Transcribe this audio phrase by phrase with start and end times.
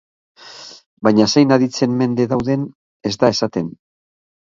[1.09, 2.67] Baina zein aditzen mende dauden
[3.11, 3.73] ez da esaten.